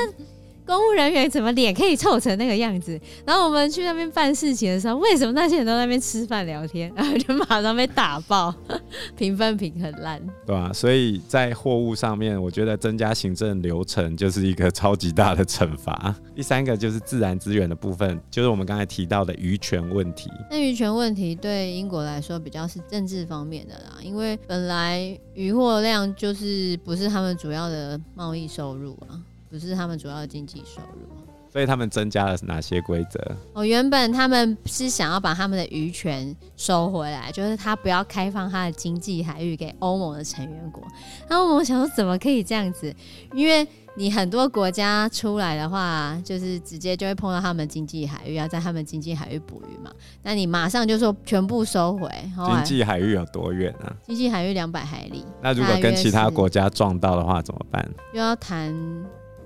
[0.69, 3.01] 公务人员怎么脸可以臭成那个样子？
[3.25, 8.55] 然后我们去那边办事情的时候，为什么那些人都在那边吃饭聊天，然后就马上被打爆，
[9.17, 16.15] 评分评很烂，对啊，所以在货物上面，我觉得增加行政流程就是一个超级大的惩罚。
[16.37, 20.31] 第三个就是自然资源的部分，就是我们刚才提到的渔权问题。
[20.51, 29.17] 那渔权问题对英国来说比较是政治方面的啦，因为本来渔获量就是不是他们主要的贸易收入啊。
[29.51, 31.09] 不是他们主要的经济收入，
[31.51, 33.19] 所以他们增加了哪些规则？
[33.55, 40.83] 哦，原本他们是想要把他们的渔权收回来，就是他不要开放他的经济海域给欧盟的成员国。
[41.29, 42.95] 然后我想说，怎么可以这样子？
[43.35, 49.91] 因为你很多国家出来的话，就是直接就会碰到他们经济海域，要在他们经济海域捕鱼嘛。
[50.23, 52.09] 那你马上就说全部收回。
[52.37, 53.91] 经济海域有多远啊？
[54.07, 55.25] 经济海域两百海里。
[55.43, 57.89] 那如果跟其他国家撞到的话怎么办？
[58.13, 58.73] 又要谈。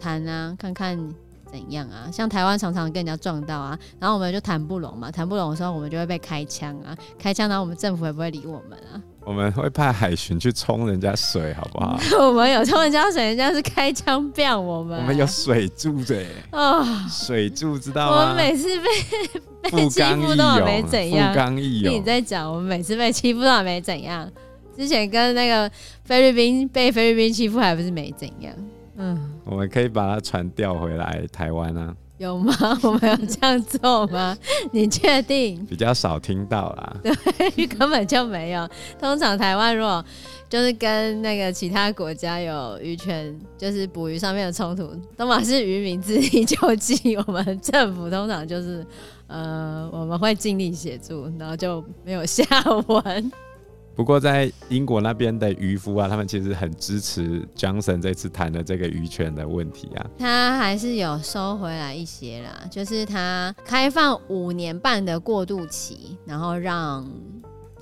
[0.03, 0.99] 谈啊，看看
[1.51, 2.11] 怎样啊？
[2.13, 9.01] 像台湾常常跟人家撞到啊，然后我们就谈不拢嘛，谈不拢的时候我们就会被开枪啊，开枪，然后我们政府也不会理我们啊。
[9.25, 11.97] 我们会派海巡去冲人家水，好不好？
[12.27, 14.99] 我们有冲人家水，人家是开枪飙我们。
[14.99, 18.23] 我们有水柱的哦，水柱知道吗？
[18.23, 21.95] 我们每次被 被欺负都没怎样，富刚义勇。
[21.95, 24.29] 你在讲，我们每次被欺负都没怎样。
[24.77, 25.71] 之前跟那个
[26.03, 28.53] 菲律宾被菲律宾欺负还不是没怎样。
[28.97, 31.95] 嗯，我们可以把它船调回来台湾啊？
[32.19, 32.55] 有吗？
[32.85, 34.37] 我们有这样做吗？
[34.71, 35.65] 你确定？
[35.67, 36.97] 比较少听到啦。
[37.03, 38.69] 对，根本就没有。
[38.99, 40.05] 通常台湾如果
[40.49, 47.17] 就是跟那个其他国家有渔权，就是捕鱼上面的冲突，都嘛是渔民自力救济。
[47.27, 48.87] 我们政府通常就是
[49.27, 52.45] 呃，我们会尽力协助，然后就没有下
[52.87, 53.33] 文。
[53.95, 60.07] 不过，在英国那边的渔夫啊，他们其实很支持江省这次谈的这个渔权的问题啊。
[60.19, 67.07] 他还是有收回来一些啦，就是他开放五年半的过渡期，然后让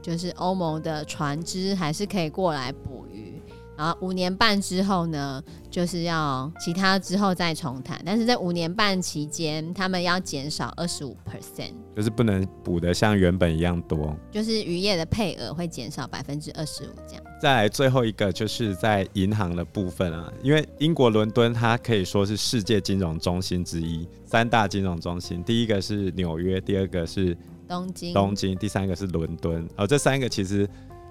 [0.03, 3.39] 就是欧盟的船只还是可以过来捕鱼。
[3.81, 17.25] 然后五年半之后呢，就是要其他之后再重谈，但是在五年半期间，他们要减少二十五 percent，就是不能补的像原本一样多，就是渔业的配额会减少百分之二十五这样。
[17.40, 27.35] 再来最后一个就是在银行的部分啊，因为英国伦敦它可以说是世界金融中心之一，三大金融中心，第一个是纽约，第二个是
[27.66, 30.68] 东京，东京，第三个是伦敦，哦，这三个其实。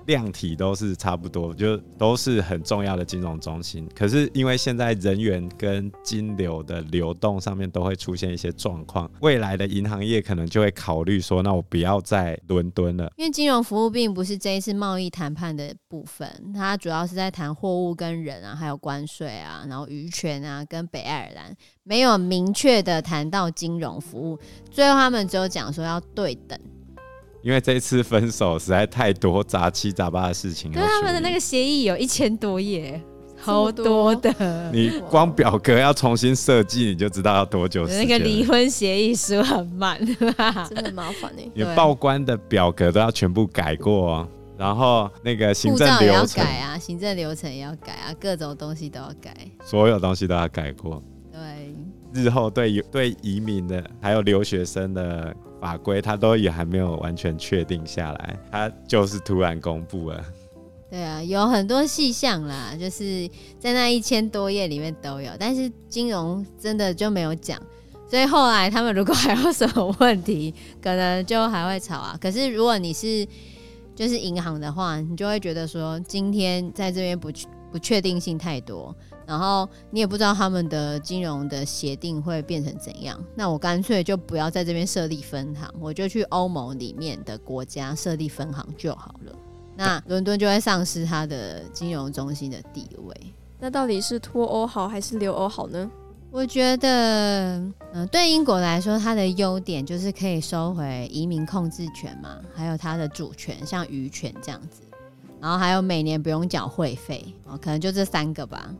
[0.09, 3.87] 量体都是差不多，就都是很重要的金融中心。
[3.95, 13.13] 可是因为现在人员跟金流的流动上面都会出现一些状况，未来的银行业可能就会考虑说，那我不要在伦敦了。
[13.17, 24.39] 因为金融服务并不是这一次贸易谈判的部分，它主要是在谈货物跟人啊，还有关税啊，然后渔权啊，跟北爱尔兰没有明确的谈到金融服务，
[24.71, 26.59] 最后他们只有讲说要对等。
[27.41, 33.01] 因为这一次分手实在太多杂七杂八的事情，跟他们的那个协议有一千多页，
[33.37, 34.69] 好多的。
[34.73, 38.05] 你光表格要重新设计，你就知道要多久时间。
[38.05, 41.41] 那个离婚协议书很慢， 真的很麻烦呢。
[41.53, 44.27] 你报关的表格都要全部改过，
[44.57, 49.33] 然后那个行政流程也要改啊，行政流程也要改啊，各种东西都要改，
[49.63, 51.01] 所有东西都要改过。
[52.13, 55.35] 日后对对移民的还有留学生的。
[55.59, 60.23] 法规他都也还没有完全确定下来，他就是突然公布了。
[60.89, 63.29] 对啊，有很多细项啦，就是
[63.59, 67.61] 在那一千多页里面都有，但是金融真的就没有讲。
[68.09, 72.17] 所以后来他们如果还有什么问题，可能就还会吵啊。
[72.23, 73.27] 可是如果你是
[73.93, 78.95] 就是银行的话，你就会觉得说，今天在这边不去不确定性太多。
[79.25, 89.35] 然后你也不知道他们的金融的协定会变成怎样，那我干脆就不要在这边设立分行，我就去欧盟里面的国家设立分行就好了。
[89.75, 93.33] 那伦敦就会丧失它的金融中心的地位。
[93.59, 95.89] 那到底是脱欧好还是留欧好呢？
[96.31, 104.81] 我觉得，嗯、呃，对英国来说，它的优点就是可以收回移民控制权嘛，还有它的主权，像渔权这样子，
[105.41, 108.73] 然后还有每年不用缴会费，哦，可能就这三个吧。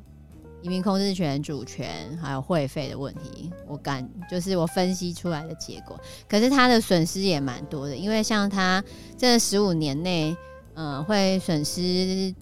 [0.62, 5.97] 移民控制权、主权还有会费的问题，我感就是我分析出来的结果。
[6.28, 8.84] 可是它的损失也蛮多的，因为像它
[9.18, 10.36] 这十五年内，
[10.74, 11.80] 嗯，会损失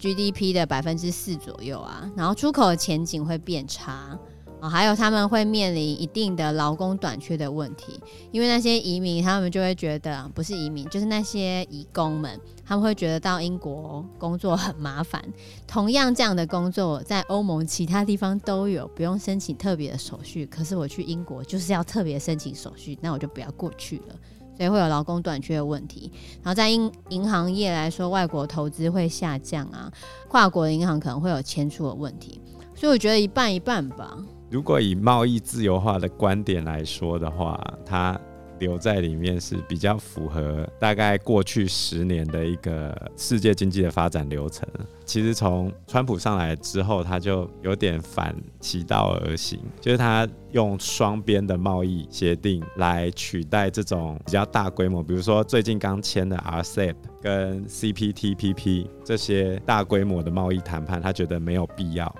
[0.00, 4.18] GDP 的百分之四左右啊，然后出口的前景会变差。
[4.60, 8.00] 哦，还有他们会面临一定的劳工短缺的问题，
[8.32, 15.22] 因为那些移民他们就会觉得，不是移民，就是那些移工们，他们会觉得到英国工作很麻烦。
[15.66, 20.44] 同样这样的工作在欧盟其他地方都有，不用申请特别的手续。
[20.46, 24.14] 可是我去英国就是要特别申请手续，那我就不要过去了。
[24.56, 26.10] 所以会有劳工短缺的问题。
[26.42, 29.88] 然后在银银行业来说，外国投资会下降啊，
[30.26, 32.40] 跨国银行可能会有迁出的问题。
[32.74, 34.18] 所以我觉得一半一半吧。
[34.50, 38.18] 如果以贸易自由化的观点来说的话，它
[38.58, 44.66] 留在里面是比较符合大概过去十年的一个世界经济的发展流程。
[45.04, 62.12] 其实从川普上来之后，他就有点反其道而行，就是他用双边的贸易协定来取代这种比较大规模，比如说最近刚签的 RCEP 跟 CPTPP 这些大规模的贸易谈判，他觉得没有必要。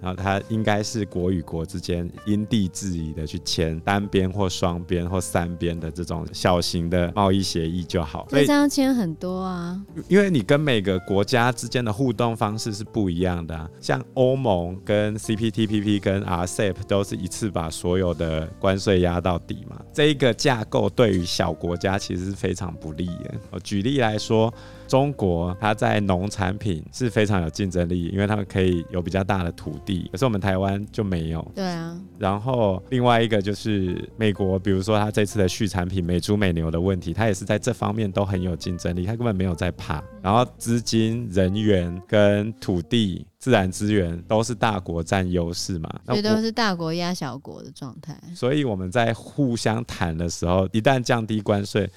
[0.00, 8.26] 然后它应该是国与国之间因地制宜的去签单边或双边或三边的这种小型的贸易协议就好。
[8.30, 13.68] 所以这样签很多啊，因为你跟每个国家之间的互动方式是不一样的啊。
[13.80, 23.34] 像欧盟跟 CPTPP 跟 RCEP 都是一次把所有的关税压到底嘛，这一个架构对于小国家其实是非常不利的。
[23.50, 24.52] 我举例来说。
[24.88, 31.46] 中国它在农产品是非常有竞争力，因为他们可以有比较大的土地，可是我们台湾就没有。
[31.54, 32.00] 对啊。
[32.18, 40.02] 然后另外一个就是美国，比如说它这次的畜产品美猪美牛的问题，它也是在这方面都很有竞争力，它根本没有在怕。
[40.22, 48.18] 然后资金、人员跟土地、自然资源都是大国占优势嘛，这都是大国压小国的状态。
[48.34, 51.88] 所以我们在互相谈的时候，一旦降低关税。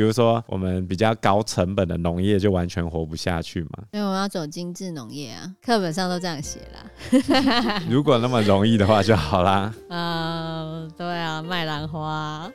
[0.00, 3.68] 比如说，我们比较高成本的农业就完全活不下去嘛。
[3.92, 6.90] 因为我们要走精致农业啊，课本上都这样写啦。
[7.86, 9.70] 如果那么容易的话就好啦。
[9.90, 12.50] 嗯、呃，对啊，卖兰花。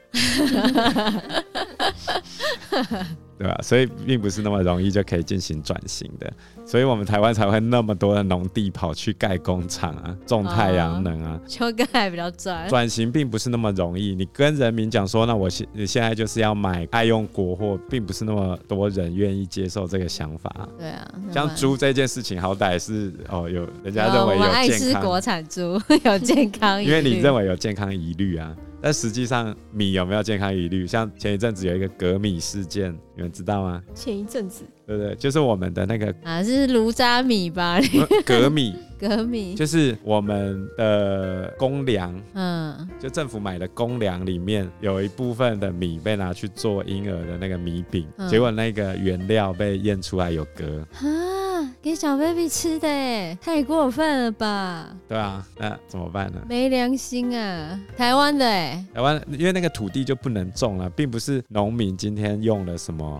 [3.37, 3.59] 对吧？
[3.61, 6.31] 所以并不是那么容易就可以进行转型的，
[6.65, 12.67] 所以我们台湾才会那么多的农地跑去盖工厂啊，种太阳能啊，就盖还比较赚。
[12.69, 20.69] 转型并不是那么容易，你跟人民讲说，那我现你现在就是要买爱用国货，并不是那么多人愿意接受这个想法。
[20.79, 28.55] 对啊，像猪这件事情，好歹是哦，有人家认为有健康，我爱吃国产猪，有健康，因为你认为有健康疑虑啊。
[28.85, 30.85] 但实际上米有没有健康疑虑？
[30.85, 33.83] 像前一阵子有一个鎘米事件，你们知道吗？
[33.95, 35.15] 前一阵子，对不对？
[35.15, 37.79] 就是我们的那个啊，是炉渣米吧？
[38.25, 50.79] 鎘米，鎘米就是我们的公粮，嗯，就政府买的公粮里面有一部分的米被拿去做婴儿的那个米饼，嗯、结果那个原料被验出来有鎘。
[51.05, 54.95] 啊，给小 baby 吃的，哎，太过分了吧？
[55.07, 56.41] 对啊，那怎么办呢？
[56.47, 57.79] 没良心啊！
[57.97, 63.19] 台湾的哎，台湾因为那个土地就不能种了，并不是农民今天用了什么。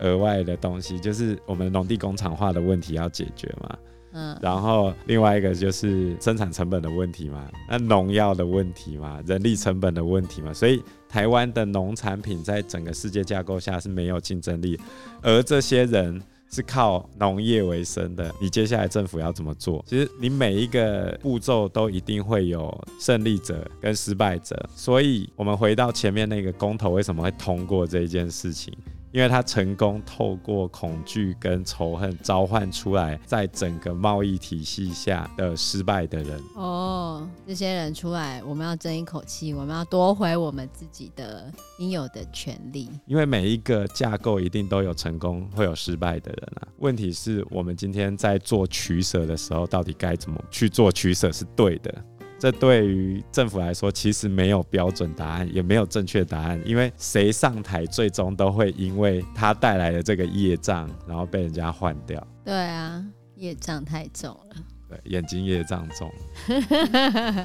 [0.00, 3.78] 额外的东西就是我们农地工厂化的问题要解决嘛，
[4.12, 14.78] 嗯，然后另外一个就是生产成本的问题嘛，那农药的问题嘛，人力成本的问题嘛，所以台湾的农产品在整个世界架构下是没有竞争力，
[15.22, 19.84] 而这些人是靠农业为生的，你接下来政府要怎么做？
[19.86, 28.72] 其实你每一个步骤都一定会有胜利者跟失败者，所以我们回到前面那个公投为什么会通过这一件事情？
[29.16, 36.38] 因为他成功透过恐惧跟仇恨召唤出来，在整个贸易体系下的失败的人。
[36.54, 42.90] 哦，这些人出来，我们要争一口气，我们要夺回我们自己的应有的权利。
[43.06, 46.68] 因为每一个架构一定都有成功，会有失败的人啊。
[46.76, 52.04] 问题是我们今天在做取舍的时候，到底该怎么去做取舍是对的。
[52.46, 62.24] 这对于政府来说，其实没有标准答案，也没有正确答案，因为谁上台，最终都会因为他带来的这个业障，然后被人家换掉。
[62.44, 64.56] 对啊，业障太重了。
[64.88, 66.08] 对，眼睛业障重。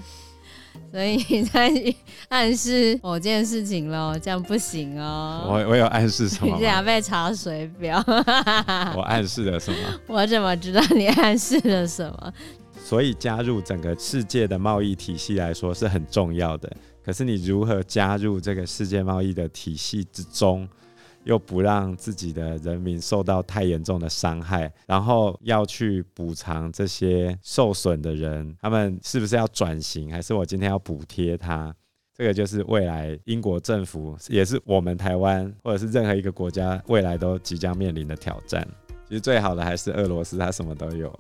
[0.89, 1.69] 所以你在
[2.29, 5.47] 暗示某件事情喽，这样不行哦。
[5.49, 6.55] 我我有暗示什么？
[6.55, 8.01] 你俩被查水表。
[8.05, 9.77] 我暗示了什么？
[10.07, 12.33] 我怎么知道你暗示了什么？
[12.91, 16.69] 所以加入整个世界的贸易体系来说是很重要的。
[17.01, 20.67] 可是你如何加入这个世界贸易的体系之中，
[21.23, 31.73] 又不让自己的人民受到太严重的伤害，然后要去补偿这些受损的人，他们是不是要转型，还是我今天要补贴他？
[32.13, 38.67] 这个就是未来英国政府，也是我们台湾或者是任何一个国家未来都即将面临的挑战。
[39.11, 41.19] 其实最好的还是俄罗斯，它什么都有啊。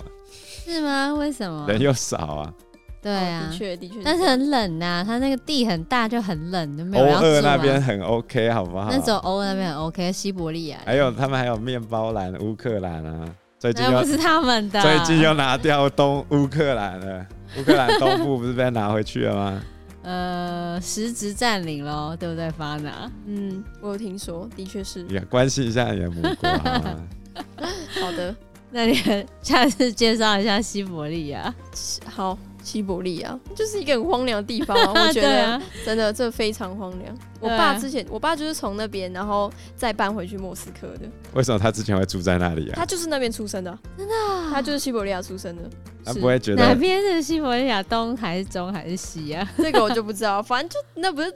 [0.65, 1.13] 是吗？
[1.13, 1.65] 为什么？
[1.67, 2.53] 人又少啊。
[3.01, 3.95] 对啊，的确的确。
[4.01, 7.27] 但是很冷呐、啊，它那个地很大，就很冷，就没有要住、啊。
[7.27, 8.87] 欧俄那边很 OK，好不好？
[8.89, 10.77] 那时候欧俄那边很 OK，西伯利亚。
[10.85, 13.27] 还有他们还有面包篮，乌克兰啊，
[13.59, 17.25] 最近又不是他们的， 最近又拿掉东乌克兰了。
[17.59, 19.61] 乌克兰东部不是被拿回去了吗？
[20.03, 23.09] 呃，实质占领喽，对不对，Fana？
[23.25, 25.05] 嗯，我有听说，的确是。
[25.09, 26.49] 也关心一下你的母国
[27.99, 28.35] 好的，
[28.71, 28.99] 那你
[29.41, 31.53] 下次介绍一下西伯利亚。
[32.05, 37.17] 好，西伯利亚就是一个很荒凉的地方， 我觉得、啊、真的这非常荒凉。
[37.39, 41.09] 我爸之前，我爸就是从那边，然后再搬回去莫斯科的。
[41.33, 42.73] 为什么他之前会住在那里啊？
[42.75, 44.13] 他就是那边出生的，真的，
[44.51, 45.63] 他就是西伯利亚出生的。
[46.03, 49.47] 他不会觉得哪边是西伯利亚，东还是中还是西啊？
[49.57, 51.33] 这个我就不知道，反正就那不是。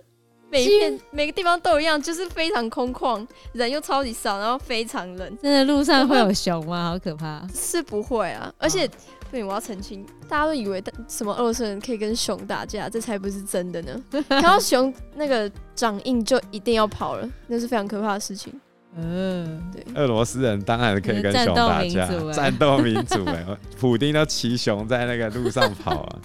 [0.50, 5.38] 每一片每个地方都一样，就是非常空旷，人又超级少，然后非常冷。
[5.42, 6.92] 真的路上会有熊吗？
[6.92, 7.46] 好可怕！
[7.54, 8.90] 是不会啊，而且，
[9.32, 14.04] 对，我要澄清，大家都以为什么俄罗斯人可以跟熊打架，这才不是真的呢。
[14.30, 18.54] 看到熊那个掌印就一定要跑了，那是非常可怕的事情。
[18.98, 19.84] 嗯，对。
[19.96, 23.46] 俄罗斯人当然可以跟熊打架，战斗民族哎，
[23.78, 26.20] 普丁都骑熊在那个路上跑啊。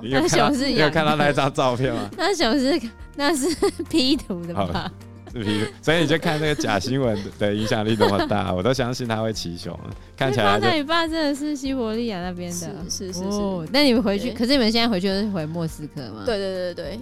[0.00, 2.08] 你有看到，你有看到那张照片吗？
[2.16, 2.80] 那熊是
[3.14, 3.48] 那是
[3.88, 4.90] P 图的吧？
[5.32, 9.78] 是 P 图，所以你就看那个假新闻的影响力多么大， 我都相信他会骑熊。
[10.16, 12.56] 看起来，那你爸真的是西伯利亚那边的，
[12.88, 13.68] 是是是是。
[13.72, 16.22] 那你们回去，可是你们现在回去都是回莫斯科吗？
[16.24, 17.00] 对对对对，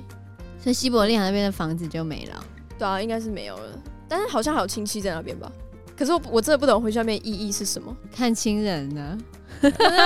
[0.62, 2.44] 所以西伯利亚那边的房子就没了。
[2.78, 5.50] 对啊，应该是没有了，但是好像还有亲戚在那边吧？
[5.96, 7.96] 可是我我真的不懂回去那边意义是什么？
[8.12, 9.16] 看亲人呢？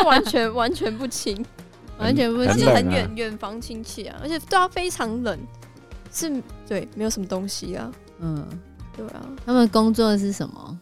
[0.05, 1.43] 完全完全不亲。
[1.99, 5.39] 完全不是，是很远远房亲戚啊，而且对啊，非常冷，
[6.13, 7.91] 是，对，没有什么东西啊，
[8.21, 8.47] 嗯，
[8.97, 10.79] 对啊，他们工作是什么？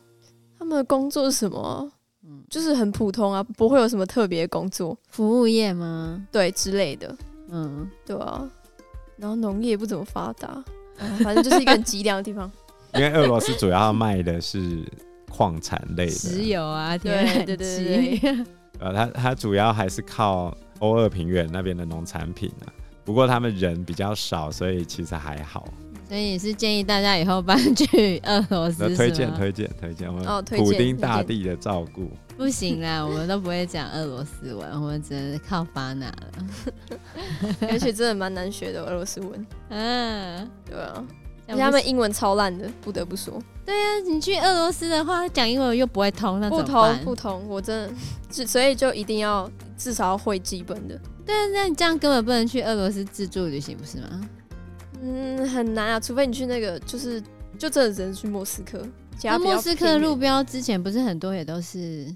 [0.58, 1.90] 他们的工作是什么？
[2.28, 6.22] 嗯，就是很普通啊，不会有什么特别工作，服务业吗？
[6.30, 7.16] 对，之类的，
[7.50, 8.46] 嗯，对啊，
[9.16, 10.62] 然后农业不怎么发达，
[11.22, 12.50] 反正就是一个很凄凉的地方。
[12.94, 14.82] 因为俄罗斯主要卖的是
[15.30, 18.44] 矿产类的，石油啊，对对对对对，
[18.78, 20.54] 呃，它它主要还是靠。
[20.80, 22.72] 欧二平原那边的农产品啊，
[23.04, 25.66] 不过他们人比较少，所以其实还好。
[26.08, 28.94] 所以你是建议大家以后搬去俄罗斯？
[28.94, 32.08] 推荐推荐推荐我们普丁大帝的照顾。
[32.36, 36.16] 不行啦，我们都不会讲俄罗斯文，我们只能靠发那了。
[37.68, 39.46] 而且真的蛮难学的俄罗斯文。
[39.70, 41.04] 嗯，对啊，
[41.48, 43.42] 而且他们英文超烂的，不得不说。
[43.64, 46.48] 对、啊，你去俄罗斯的话，讲英文又不会通，那？
[46.48, 47.88] 不通不通，我真
[48.30, 50.98] 的，所以就一定要至少要会基本的。
[51.24, 54.28] 对啊，那你这样根本不能去俄罗斯自助旅行，不是吗？
[55.02, 57.22] 嗯，很难啊，除非你去那个，就是
[57.58, 58.80] 就真的只能去莫斯科。
[59.22, 62.06] 那莫斯科的路标之前不是很多也都是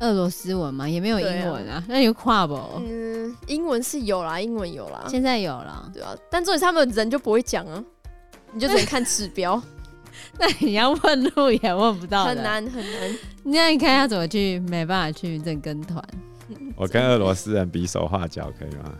[0.00, 0.88] 俄罗斯文吗？
[0.88, 2.54] 也没有英文啊，啊那有跨不？
[2.78, 6.14] 嗯，英文是有啦，英文有啦，现在有啦，对啊。
[6.30, 7.82] 但重点他们人就不会讲啊，
[8.52, 9.60] 你就只能看指标。
[10.38, 13.18] 那你要问路也问不到，很难很难。
[13.42, 14.60] 那你看要怎么去？
[14.60, 16.02] 没办法去认跟团。
[16.76, 18.92] 我跟俄罗斯人比手画脚可以吗？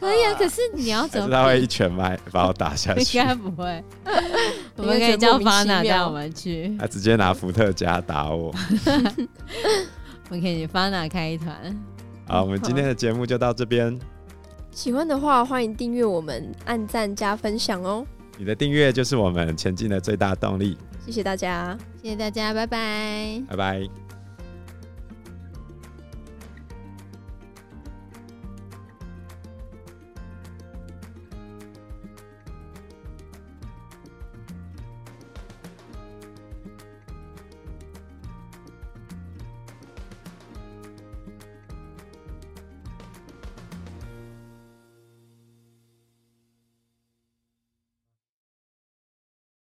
[0.00, 1.30] 可以啊，可是你要怎么？
[1.30, 3.18] 他会一拳把把我打下去？
[3.18, 3.84] 应该不会。
[4.76, 6.76] 我们可以叫巴娜带我们去。
[6.78, 8.52] 他直接拿伏特加打我。
[10.28, 11.54] 我们可以巴娜开一团。
[12.26, 13.96] 好，我们今天的节目就到这边。
[14.72, 18.04] 喜欢的话，欢迎订阅我们，按赞加分享哦。
[18.38, 20.76] 你的订阅就是我们前进的最大动力。
[21.04, 24.01] 谢谢大家，谢谢大家，拜拜，拜拜。